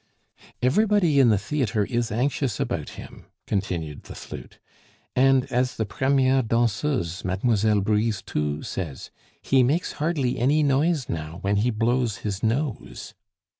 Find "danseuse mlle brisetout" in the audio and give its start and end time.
6.41-8.65